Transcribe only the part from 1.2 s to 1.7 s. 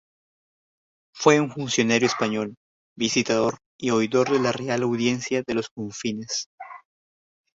un